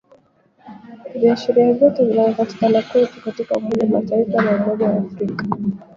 Viashiria 1.15 1.73
vyote 1.73 2.05
vinavyopatikana 2.05 2.81
kwetu 2.81 3.21
katika 3.21 3.55
umoja 3.55 3.81
wa 3.83 4.01
Mataifa 4.01 4.41
na 4.41 4.63
umoja 4.65 4.85
wa 4.89 4.97
africa 4.97 5.43